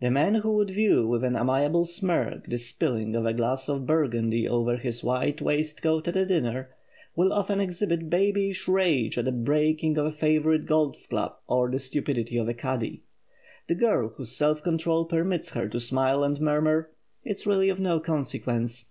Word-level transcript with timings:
The 0.00 0.10
man 0.10 0.36
who 0.36 0.54
would 0.54 0.70
view 0.70 1.06
with 1.06 1.22
an 1.22 1.36
amiable 1.36 1.84
smirk 1.84 2.46
the 2.46 2.56
spilling 2.56 3.14
of 3.14 3.26
a 3.26 3.34
glass 3.34 3.68
of 3.68 3.84
Burgundy 3.86 4.48
over 4.48 4.78
his 4.78 5.04
white 5.04 5.42
waistcoat 5.42 6.08
at 6.08 6.16
a 6.16 6.24
dinner, 6.24 6.70
will 7.14 7.30
often 7.30 7.60
exhibit 7.60 8.08
babyish 8.08 8.66
rage 8.68 9.18
at 9.18 9.26
the 9.26 9.32
breaking 9.32 9.98
of 9.98 10.06
a 10.06 10.12
favorite 10.12 10.64
golf 10.64 11.06
club 11.10 11.34
or 11.46 11.70
the 11.70 11.78
stupidity 11.78 12.38
of 12.38 12.48
a 12.48 12.54
caddie. 12.54 13.02
The 13.68 13.74
girl 13.74 14.14
whose 14.16 14.32
self 14.34 14.62
control 14.62 15.04
permits 15.04 15.52
her 15.52 15.68
to 15.68 15.78
smile 15.78 16.24
and 16.24 16.40
murmur: 16.40 16.88
"It's 17.22 17.46
really 17.46 17.68
of 17.68 17.78
no 17.78 18.00
consequence!" 18.00 18.86